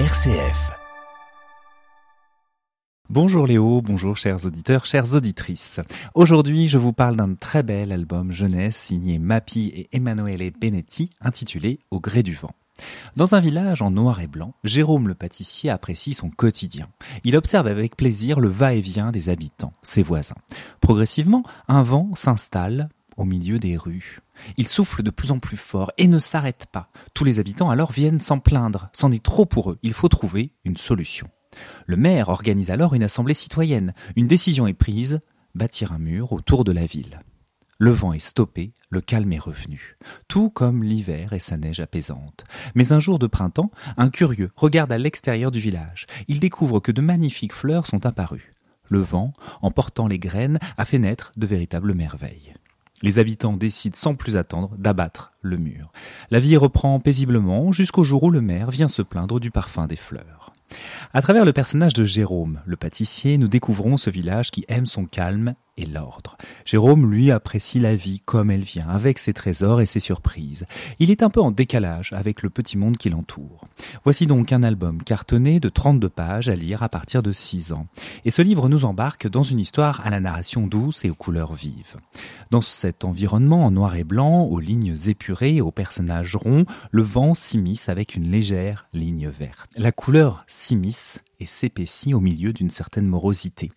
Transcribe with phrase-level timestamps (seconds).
[0.00, 0.72] RCF.
[3.08, 5.78] Bonjour Léo, bonjour chers auditeurs, chères auditrices.
[6.16, 11.78] Aujourd'hui, je vous parle d'un très bel album jeunesse signé Mappy et Emanuele Benetti intitulé
[11.92, 12.50] Au gré du vent.
[13.14, 16.88] Dans un village en noir et blanc, Jérôme le pâtissier apprécie son quotidien.
[17.22, 20.34] Il observe avec plaisir le va-et-vient des habitants, ses voisins.
[20.80, 24.20] Progressivement, un vent s'installe au milieu des rues.
[24.56, 26.90] Il souffle de plus en plus fort et ne s'arrête pas.
[27.14, 28.88] Tous les habitants alors viennent s'en plaindre.
[28.92, 29.78] C'en est trop pour eux.
[29.82, 31.28] Il faut trouver une solution.
[31.86, 33.94] Le maire organise alors une assemblée citoyenne.
[34.16, 35.20] Une décision est prise,
[35.54, 37.20] bâtir un mur autour de la ville.
[37.78, 39.96] Le vent est stoppé, le calme est revenu,
[40.28, 42.44] tout comme l'hiver et sa neige apaisante.
[42.76, 46.06] Mais un jour de printemps, un curieux regarde à l'extérieur du village.
[46.28, 48.52] Il découvre que de magnifiques fleurs sont apparues.
[48.88, 52.54] Le vent, en portant les graines, a fait naître de véritables merveilles.
[53.04, 55.92] Les habitants décident sans plus attendre d'abattre le mur.
[56.30, 59.94] La vie reprend paisiblement jusqu'au jour où le maire vient se plaindre du parfum des
[59.94, 60.54] fleurs.
[61.12, 65.04] À travers le personnage de Jérôme, le pâtissier, nous découvrons ce village qui aime son
[65.06, 66.36] calme et l'ordre.
[66.64, 70.66] Jérôme, lui, apprécie la vie comme elle vient, avec ses trésors et ses surprises.
[70.98, 73.66] Il est un peu en décalage avec le petit monde qui l'entoure.
[74.04, 77.86] Voici donc un album cartonné de 32 pages à lire à partir de 6 ans.
[78.24, 81.54] Et ce livre nous embarque dans une histoire à la narration douce et aux couleurs
[81.54, 81.96] vives.
[82.50, 87.02] Dans cet environnement en noir et blanc, aux lignes épurées et aux personnages ronds, le
[87.02, 89.70] vent s'immisce avec une légère ligne verte.
[89.76, 93.70] La couleur s'immisce et s'épaissit au milieu d'une certaine morosité.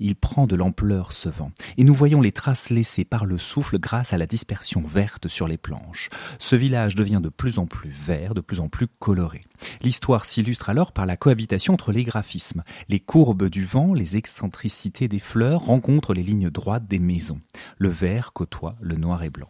[0.00, 3.78] Il prend de l'ampleur ce vent, et nous voyons les traces laissées par le souffle
[3.78, 6.08] grâce à la dispersion verte sur les planches.
[6.40, 9.40] Ce village devient de plus en plus vert, de plus en plus coloré.
[9.82, 12.64] L'histoire s'illustre alors par la cohabitation entre les graphismes.
[12.88, 17.40] Les courbes du vent, les excentricités des fleurs rencontrent les lignes droites des maisons.
[17.78, 19.48] Le vert côtoie le noir et blanc.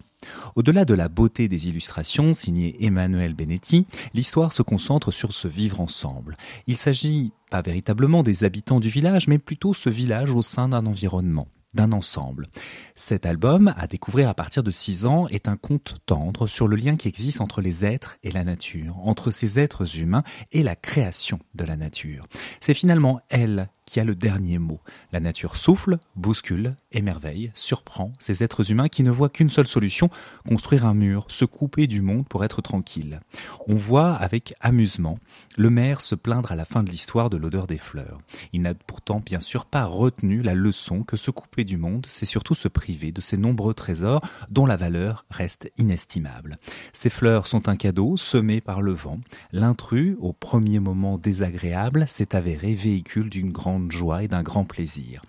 [0.56, 5.81] Au-delà de la beauté des illustrations signées Emmanuel Benetti, l'histoire se concentre sur ce vivre
[5.81, 6.37] ensemble.
[6.67, 10.87] Il s'agit pas véritablement des habitants du village, mais plutôt ce village au sein d'un
[10.87, 12.48] environnement d'un ensemble.
[12.95, 16.77] Cet album, à découvrir à partir de 6 ans, est un conte tendre sur le
[16.77, 20.77] lien qui existe entre les êtres et la nature, entre ces êtres humains et la
[20.77, 22.27] création de la nature.
[22.61, 24.80] C'est finalement elle qui a le dernier mot.
[25.13, 30.11] La nature souffle, bouscule, émerveille, surprend ces êtres humains qui ne voient qu'une seule solution,
[30.47, 33.20] construire un mur, se couper du monde pour être tranquille.
[33.67, 35.19] On voit avec amusement
[35.57, 38.19] le maire se plaindre à la fin de l'histoire de l'odeur des fleurs.
[38.53, 42.27] Il n'a pourtant bien sûr pas retenu la leçon que se couper du monde, c'est
[42.27, 46.57] surtout se priver de ces nombreux trésors dont la valeur reste inestimable.
[46.92, 49.20] Ces fleurs sont un cadeau semé par le vent.
[49.53, 55.23] L'intrus, au premier moment désagréable, s'est avéré véhicule d'une grande joie et d'un grand plaisir.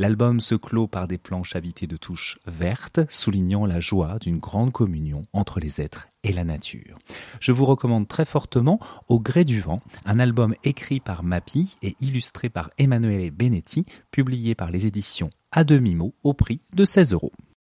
[0.00, 4.70] L'album se clôt par des planches habitées de touches vertes, soulignant la joie d'une grande
[4.70, 6.98] communion entre les êtres et la nature.
[7.40, 8.78] Je vous recommande très fortement
[9.08, 14.54] Au gré du vent, un album écrit par Mappy et illustré par Emanuele Benetti, publié
[14.54, 17.32] par les éditions à demi-mot au prix de 16 euros.